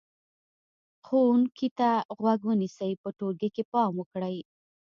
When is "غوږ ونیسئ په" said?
2.17-3.09